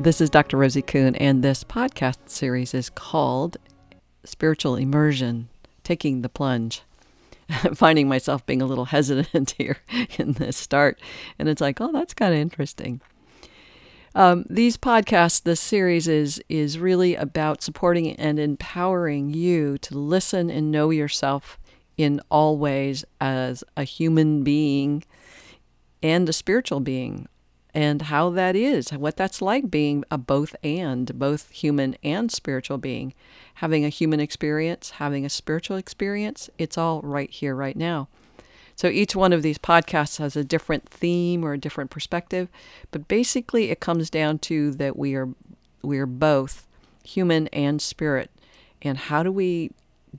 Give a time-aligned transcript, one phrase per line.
[0.00, 0.56] This is Dr.
[0.56, 3.58] Rosie Kuhn, and this podcast series is called
[4.24, 5.50] Spiritual Immersion
[5.84, 6.80] Taking the Plunge.
[7.50, 9.76] I'm finding myself being a little hesitant here
[10.16, 10.98] in this start,
[11.38, 13.02] and it's like, oh, that's kind of interesting.
[14.14, 20.48] Um, these podcasts, this series is is really about supporting and empowering you to listen
[20.48, 21.58] and know yourself
[21.98, 25.04] in all ways as a human being
[26.02, 27.28] and a spiritual being
[27.78, 32.76] and how that is, what that's like being a both and, both human and spiritual
[32.76, 33.14] being.
[33.54, 38.08] Having a human experience, having a spiritual experience, it's all right here, right now.
[38.74, 42.48] So each one of these podcasts has a different theme or a different perspective,
[42.90, 45.28] but basically it comes down to that we are
[45.80, 46.66] we are both
[47.04, 48.28] human and spirit.
[48.82, 49.70] And how do we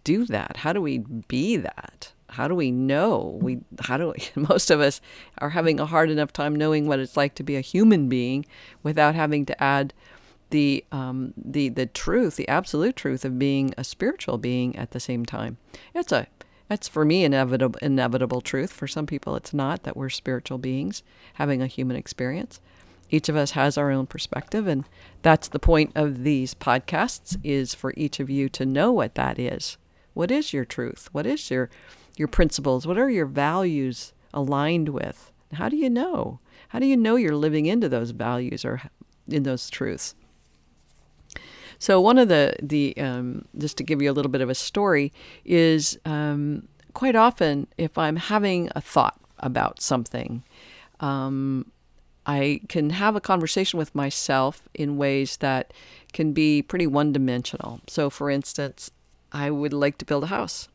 [0.06, 0.58] do that?
[0.58, 2.14] How do we be that?
[2.30, 3.38] How do we know?
[3.42, 5.02] We how do we, most of us
[5.40, 8.46] are having a hard enough time knowing what it's like to be a human being
[8.84, 9.94] without having to add
[10.50, 15.00] the um, the the truth the absolute truth of being a spiritual being at the
[15.00, 15.58] same time.
[15.94, 16.28] It's a
[16.68, 18.72] that's for me inevitable inevitable truth.
[18.72, 21.04] For some people it's not that we're spiritual beings
[21.36, 22.60] having a human experience.
[23.12, 24.86] Each of us has our own perspective and
[25.22, 29.40] that's the point of these podcasts is for each of you to know what that
[29.40, 29.78] is.
[30.14, 31.10] What is your truth?
[31.12, 31.70] What is your
[32.20, 32.86] your principles?
[32.86, 35.32] What are your values aligned with?
[35.54, 36.40] How do you know?
[36.68, 38.82] How do you know you're living into those values or
[39.28, 40.14] in those truths?
[41.80, 44.56] So one of the the um, just to give you a little bit of a
[44.56, 45.14] story
[45.46, 50.44] is um, quite often if I'm having a thought about something,
[51.00, 51.72] um,
[52.26, 55.74] I can have a conversation with myself in ways that
[56.12, 57.80] can be pretty one dimensional.
[57.88, 58.92] So, for instance,
[59.32, 60.68] I would like to build a house.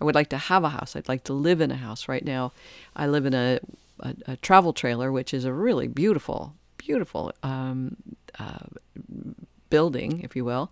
[0.00, 0.96] I would like to have a house.
[0.96, 2.08] I'd like to live in a house.
[2.08, 2.52] Right now,
[2.94, 3.60] I live in a,
[4.00, 7.96] a, a travel trailer, which is a really beautiful, beautiful um,
[8.38, 8.66] uh,
[9.70, 10.70] building, if you will.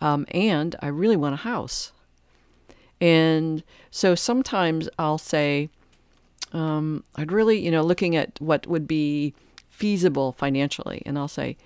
[0.00, 1.92] Um, and I really want a house.
[3.00, 5.68] And so sometimes I'll say,
[6.52, 9.34] um, I'd really, you know, looking at what would be
[9.68, 11.56] feasible financially, and I'll say,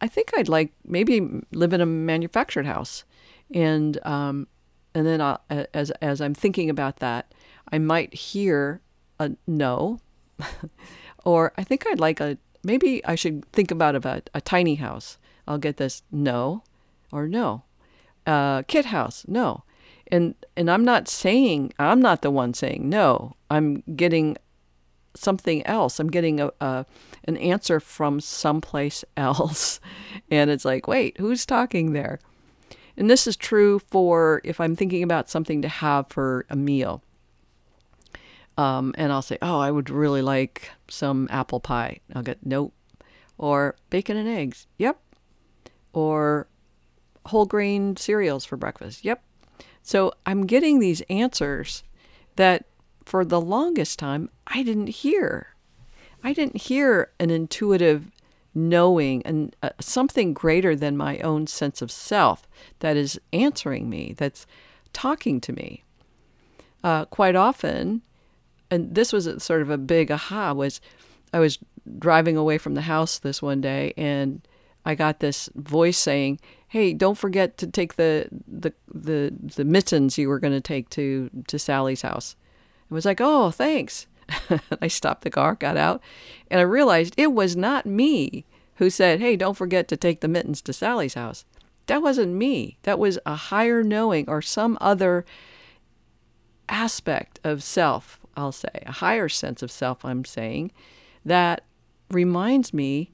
[0.00, 3.04] I think I'd like maybe live in a manufactured house.
[3.52, 4.46] And um,
[4.94, 5.40] and then I'll,
[5.74, 7.32] as as I'm thinking about that,
[7.70, 8.80] I might hear
[9.18, 10.00] a no,
[11.24, 15.18] or I think I'd like a maybe I should think about a, a tiny house.
[15.46, 16.62] I'll get this no,
[17.12, 17.64] or no,
[18.26, 19.64] uh, kit house no,
[20.08, 23.34] and and I'm not saying I'm not the one saying no.
[23.50, 24.36] I'm getting
[25.14, 25.98] something else.
[25.98, 26.86] I'm getting a, a
[27.24, 29.80] an answer from someplace else,
[30.30, 32.20] and it's like, wait, who's talking there?
[32.98, 37.02] And this is true for if I'm thinking about something to have for a meal.
[38.56, 42.00] Um, and I'll say, oh, I would really like some apple pie.
[42.12, 42.74] I'll get, nope.
[43.38, 44.66] Or bacon and eggs.
[44.78, 44.98] Yep.
[45.92, 46.48] Or
[47.26, 49.04] whole grain cereals for breakfast.
[49.04, 49.22] Yep.
[49.80, 51.84] So I'm getting these answers
[52.34, 52.64] that
[53.04, 55.54] for the longest time I didn't hear.
[56.24, 58.10] I didn't hear an intuitive
[58.54, 62.48] knowing and uh, something greater than my own sense of self
[62.80, 64.46] that is answering me, that's
[64.92, 65.84] talking to me.
[66.82, 68.02] Uh, quite often,
[68.70, 70.80] and this was sort of a big aha, was
[71.32, 71.58] I was
[71.98, 74.46] driving away from the house this one day and
[74.84, 80.16] I got this voice saying, "Hey, don't forget to take the the the, the mittens
[80.16, 82.36] you were going to take to to Sally's house."
[82.90, 84.06] It was like, "Oh, thanks."
[84.80, 86.02] I stopped the car, got out,
[86.50, 88.44] and I realized it was not me
[88.76, 91.44] who said, Hey, don't forget to take the mittens to Sally's house.
[91.86, 92.78] That wasn't me.
[92.82, 95.24] That was a higher knowing or some other
[96.68, 100.70] aspect of self, I'll say, a higher sense of self, I'm saying,
[101.24, 101.64] that
[102.10, 103.10] reminds me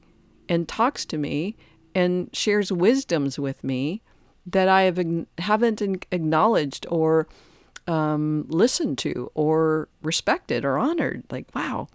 [0.49, 1.57] and talks to me
[1.95, 4.03] and shares wisdoms with me
[4.47, 5.01] that I have,
[5.39, 5.81] haven't
[6.11, 7.27] acknowledged or
[7.87, 11.25] um, listened to or respected or honored.
[11.31, 11.89] Like, wow,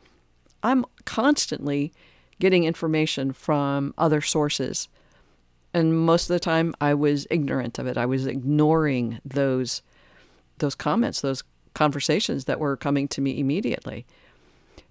[0.64, 1.94] I'm constantly
[2.40, 4.88] getting information from other sources.
[5.74, 7.98] And most of the time I was ignorant of it.
[7.98, 9.82] I was ignoring those
[10.58, 11.44] those comments, those
[11.74, 14.06] conversations that were coming to me immediately.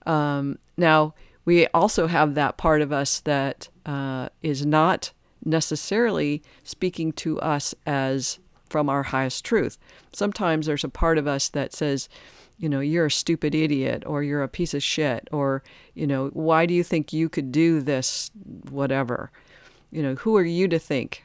[0.06, 1.14] Um, now,
[1.44, 5.12] we also have that part of us that uh, is not
[5.44, 8.38] necessarily speaking to us as
[8.68, 9.78] from our highest truth.
[10.12, 12.08] Sometimes there's a part of us that says,
[12.58, 15.62] you know, you're a stupid idiot or you're a piece of shit or,
[15.94, 18.30] you know, why do you think you could do this,
[18.70, 19.30] whatever?
[19.90, 21.24] You know, who are you to think?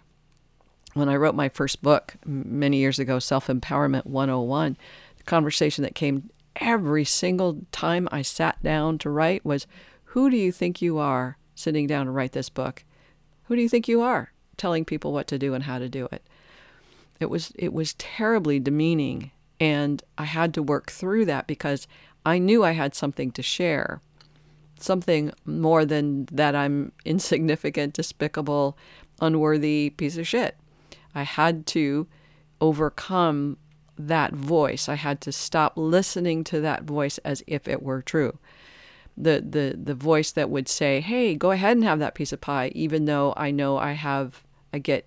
[0.94, 4.78] When I wrote my first book many years ago, Self Empowerment 101,
[5.18, 9.66] the conversation that came every single time I sat down to write was,
[10.06, 12.84] Who do you think you are sitting down to write this book?
[13.45, 16.07] Who do you think you are telling people what to do and how to do
[16.12, 16.24] it?
[17.19, 21.88] It was it was terribly demeaning and I had to work through that because
[22.25, 24.01] I knew I had something to share.
[24.80, 28.77] Something more than that I'm insignificant, despicable,
[29.21, 30.57] unworthy piece of shit.
[31.15, 32.07] I had to
[32.60, 33.57] overcome
[33.98, 34.89] that voice.
[34.89, 38.39] I had to stop listening to that voice as if it were true.
[39.16, 42.42] The, the, the voice that would say, hey, go ahead and have that piece of
[42.42, 44.44] pie, even though I know I have,
[44.74, 45.06] I get,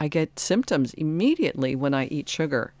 [0.00, 2.72] I get symptoms immediately when I eat sugar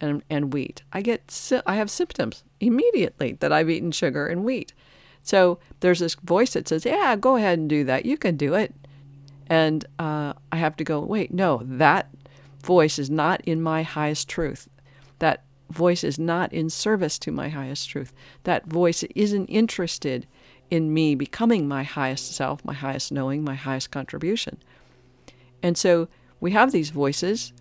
[0.00, 0.82] and, and wheat.
[0.92, 4.74] I get, I have symptoms immediately that I've eaten sugar and wheat.
[5.22, 8.04] So there's this voice that says, yeah, go ahead and do that.
[8.04, 8.74] You can do it.
[9.46, 12.10] And uh, I have to go, wait, no, that
[12.62, 14.68] voice is not in my highest truth.
[15.20, 18.12] That voice is not in service to my highest truth.
[18.44, 20.26] That voice isn't interested
[20.70, 24.58] in me becoming my highest self, my highest knowing, my highest contribution.
[25.62, 26.08] And so
[26.40, 27.52] we have these voices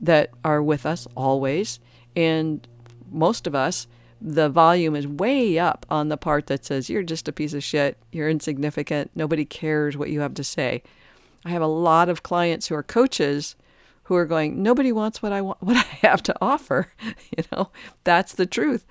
[0.00, 1.80] that are with us always.
[2.16, 2.66] And
[3.10, 3.86] most of us,
[4.20, 7.64] the volume is way up on the part that says, You're just a piece of
[7.64, 7.98] shit.
[8.10, 9.10] You're insignificant.
[9.14, 10.82] Nobody cares what you have to say.
[11.44, 13.56] I have a lot of clients who are coaches
[14.04, 16.92] who are going, nobody wants what I want, what I have to offer.
[17.36, 17.70] you know,
[18.04, 18.84] that's the truth.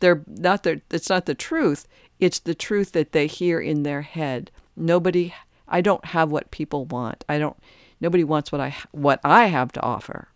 [0.00, 1.86] They're not their, it's not the truth.
[2.18, 4.50] It's the truth that they hear in their head.
[4.76, 5.34] Nobody,
[5.68, 7.24] I don't have what people want.
[7.28, 7.56] I don't,
[8.00, 10.28] nobody wants what I, what I have to offer.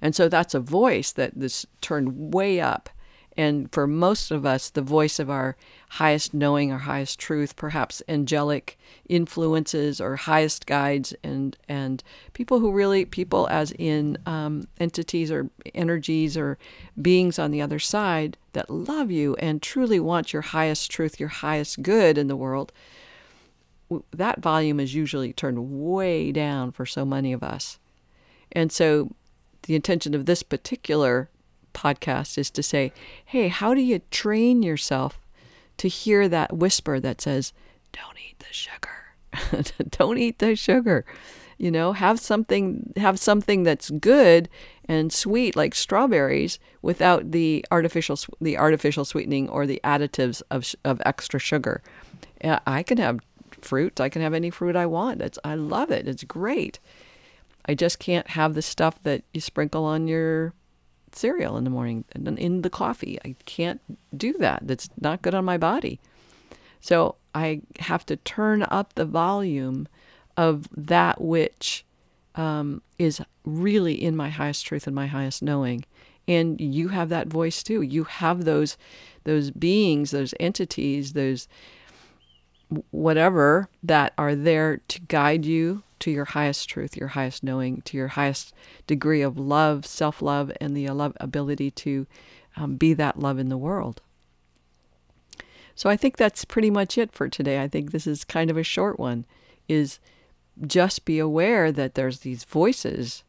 [0.00, 2.88] And so that's a voice that this turned way up
[3.38, 5.56] and for most of us, the voice of our
[5.90, 8.76] highest knowing, our highest truth, perhaps angelic
[9.08, 12.02] influences or highest guides, and and
[12.32, 16.58] people who really people as in um, entities or energies or
[17.00, 21.28] beings on the other side that love you and truly want your highest truth, your
[21.28, 22.72] highest good in the world.
[24.12, 27.78] That volume is usually turned way down for so many of us,
[28.52, 29.14] and so
[29.62, 31.30] the intention of this particular
[31.74, 32.92] podcast is to say,
[33.24, 35.20] hey, how do you train yourself
[35.78, 37.52] to hear that whisper that says,
[37.92, 39.70] don't eat the sugar.
[39.90, 41.04] don't eat the sugar.
[41.56, 44.48] You know, have something have something that's good
[44.84, 51.02] and sweet like strawberries without the artificial the artificial sweetening or the additives of of
[51.04, 51.82] extra sugar.
[52.44, 53.18] I can have
[53.64, 54.00] fruit.
[54.00, 55.22] I can have any fruit I want.
[55.22, 56.08] It's I love it.
[56.08, 56.78] It's great.
[57.66, 60.54] I just can't have the stuff that you sprinkle on your
[61.12, 63.18] cereal in the morning and in the coffee.
[63.24, 63.80] I can't
[64.16, 64.66] do that.
[64.66, 66.00] That's not good on my body.
[66.80, 69.88] So I have to turn up the volume
[70.36, 71.84] of that which
[72.34, 75.84] um, is really in my highest truth and my highest knowing.
[76.26, 77.82] And you have that voice too.
[77.82, 78.76] You have those
[79.24, 81.48] those beings, those entities, those
[82.90, 87.96] whatever that are there to guide you to your highest truth, your highest knowing, to
[87.96, 88.54] your highest
[88.86, 92.06] degree of love, self love, and the ability to
[92.56, 94.00] um, be that love in the world.
[95.74, 97.62] So I think that's pretty much it for today.
[97.62, 99.24] I think this is kind of a short one.
[99.68, 99.98] Is
[100.66, 103.22] just be aware that there's these voices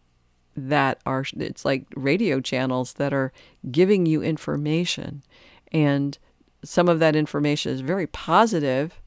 [0.55, 3.31] that are it's like radio channels that are
[3.71, 5.21] giving you information
[5.71, 6.17] and
[6.63, 8.99] some of that information is very positive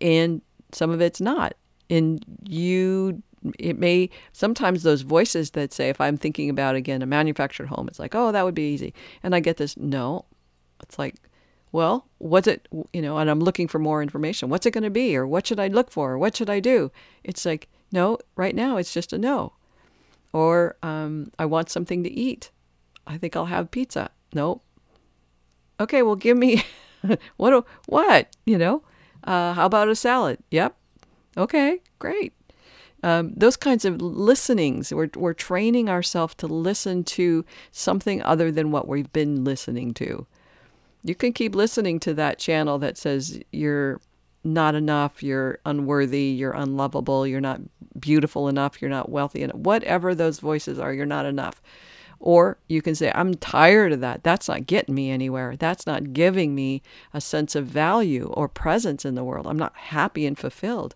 [0.00, 1.54] and some of it's not.
[1.88, 3.22] And you
[3.58, 7.86] it may sometimes those voices that say if i'm thinking about again a manufactured home
[7.86, 8.92] it's like oh that would be easy.
[9.22, 10.24] And i get this no.
[10.82, 11.16] It's like
[11.72, 14.48] well what's it you know and i'm looking for more information.
[14.48, 15.16] What's it going to be?
[15.16, 16.12] Or what should i look for?
[16.12, 16.90] Or what should i do?
[17.22, 19.52] It's like no right now it's just a no.
[20.32, 22.50] Or um, i want something to eat.
[23.06, 24.10] I think i'll have pizza.
[24.34, 24.62] No
[25.78, 26.64] okay well give me
[27.36, 28.34] what what?
[28.44, 28.82] You know
[29.26, 30.74] uh, how about a salad yep
[31.36, 32.32] Okay, great.
[33.02, 38.70] Um, those kinds of listenings, we're, we're training ourselves to listen to something other than
[38.70, 40.26] what we've been listening to.
[41.02, 44.00] You can keep listening to that channel that says you're
[44.42, 47.60] not enough, you're unworthy, you're unlovable, you're not
[47.98, 51.60] beautiful enough, you're not wealthy enough, whatever those voices are, you're not enough.
[52.18, 54.22] Or you can say, I'm tired of that.
[54.22, 55.56] That's not getting me anywhere.
[55.56, 56.82] That's not giving me
[57.12, 59.46] a sense of value or presence in the world.
[59.46, 60.94] I'm not happy and fulfilled.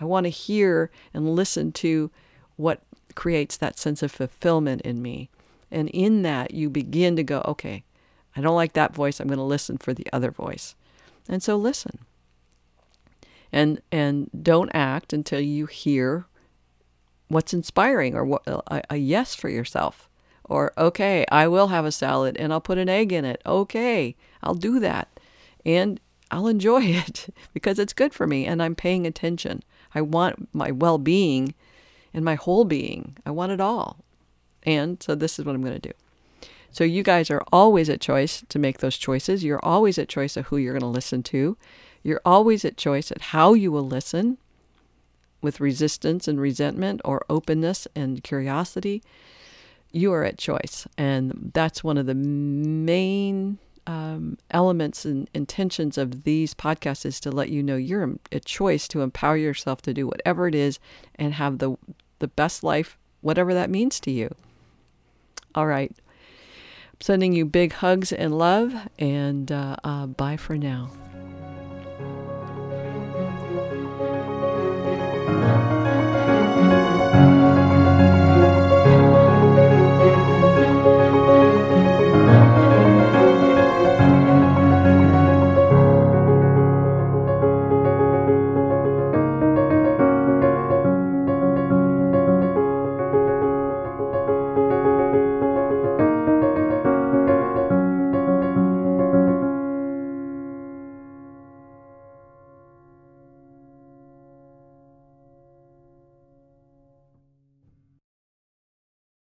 [0.00, 2.10] I want to hear and listen to
[2.56, 2.82] what
[3.14, 5.28] creates that sense of fulfillment in me.
[5.70, 7.84] And in that, you begin to go, okay,
[8.34, 9.20] I don't like that voice.
[9.20, 10.74] I'm going to listen for the other voice.
[11.28, 12.00] And so listen.
[13.52, 16.24] And, and don't act until you hear
[17.28, 20.08] what's inspiring or what, a, a yes for yourself.
[20.44, 23.40] Or, okay, I will have a salad and I'll put an egg in it.
[23.46, 25.08] Okay, I'll do that.
[25.64, 29.62] And I'll enjoy it because it's good for me and I'm paying attention.
[29.94, 31.54] I want my well being
[32.14, 33.16] and my whole being.
[33.24, 33.98] I want it all.
[34.64, 35.94] And so this is what I'm going to do.
[36.70, 39.44] So you guys are always at choice to make those choices.
[39.44, 41.56] You're always at choice of who you're going to listen to.
[42.02, 44.38] You're always at choice at how you will listen
[45.42, 49.02] with resistance and resentment or openness and curiosity.
[49.92, 50.86] You are at choice.
[50.98, 57.30] And that's one of the main um, elements and intentions of these podcasts is to
[57.30, 60.78] let you know you're a choice to empower yourself to do whatever it is
[61.16, 61.76] and have the
[62.20, 64.32] the best life, whatever that means to you.
[65.56, 65.92] All right.
[67.00, 70.88] Sending you big hugs and love, and uh, uh, bye for now.